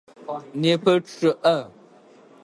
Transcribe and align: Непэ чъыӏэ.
Непэ 0.61 0.93
чъыӏэ. 1.09 1.57